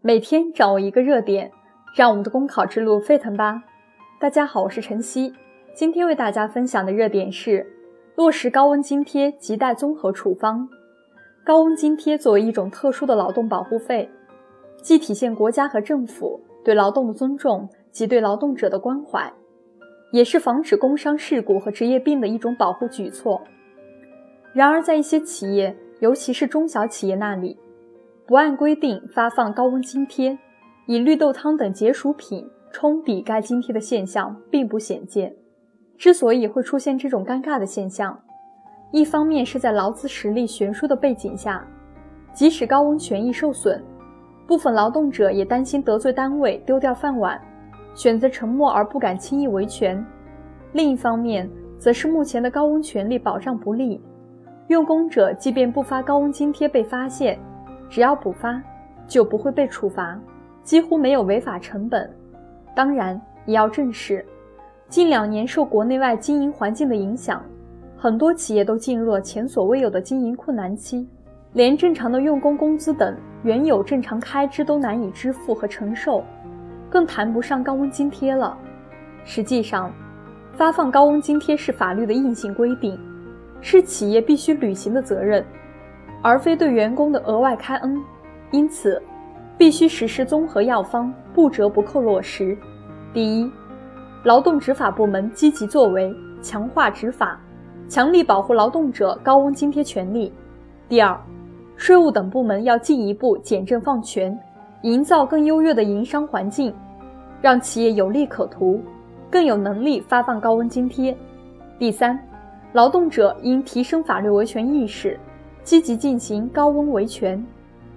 [0.00, 1.50] 每天掌握一个热点，
[1.92, 3.64] 让我们的公考之路沸腾吧！
[4.20, 5.32] 大家好，我是晨曦，
[5.74, 7.66] 今天为大家分享的热点是
[8.14, 10.68] 落实高温津贴亟待综合处方。
[11.44, 14.08] 高温津贴作为一种特殊的劳动保护费，
[14.80, 19.32] 既体现国家和政府对劳动的尊重及对劳动者的关怀，
[20.12, 23.42] 也是防止工伤事故和职业病的一种保护举措。
[24.52, 27.58] 然而，在一些企业，尤其是中小企业那里，
[28.28, 30.36] 不按规定发放高温津贴，
[30.84, 35.34] 以绿豆汤等解暑品冲抵该津贴的现象并不鲜见。
[35.96, 38.20] 之所以会出现这种尴尬的现象，
[38.92, 41.66] 一方面是在劳资实力悬殊的背景下，
[42.34, 43.82] 即使高温权益受损，
[44.46, 47.40] 部分劳动者也担心得罪单位丢掉饭碗，
[47.94, 50.04] 选择沉默而不敢轻易维权；
[50.74, 51.48] 另一方面，
[51.78, 53.98] 则是目前的高温权利保障不力，
[54.66, 57.38] 用工者即便不发高温津贴被发现。
[57.88, 58.60] 只要补发，
[59.06, 60.18] 就不会被处罚，
[60.62, 62.08] 几乎没有违法成本。
[62.74, 64.24] 当然，也要正视，
[64.88, 67.42] 近两年受国内外经营环境的影响，
[67.96, 71.08] 很多企业都进入了前所未有的经营困难期，
[71.54, 76.22] 连正常的用工工资等原有正常开支都难以支付和承受，
[76.90, 78.56] 更谈不上高温津贴了。
[79.24, 79.92] 实际上，
[80.52, 82.98] 发放高温津贴是法律的硬性规定，
[83.60, 85.44] 是企业必须履行的责任。
[86.20, 88.02] 而非对员工的额外开恩，
[88.50, 89.00] 因此，
[89.56, 92.56] 必须实施综合药方，不折不扣落实。
[93.12, 93.50] 第一，
[94.24, 97.40] 劳动执法部门积极作为，强化执法，
[97.88, 100.32] 强力保护劳动者高温津贴权利。
[100.88, 101.18] 第二，
[101.76, 104.36] 税务等部门要进一步简政放权，
[104.82, 106.74] 营造更优越的营商环境，
[107.40, 108.82] 让企业有利可图，
[109.30, 111.16] 更有能力发放高温津贴。
[111.78, 112.18] 第三，
[112.72, 115.18] 劳动者应提升法律维权意识。
[115.68, 117.46] 积极进行高温维权。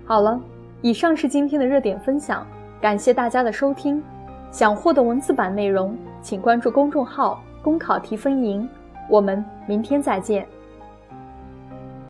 [0.06, 0.38] 好了，
[0.82, 2.46] 以上是今天的热点分享，
[2.82, 4.04] 感谢大家的收听。
[4.52, 8.68] 想获得文字版内容，请关注公众号“公考提分营”。
[9.10, 10.46] 我们明天再见。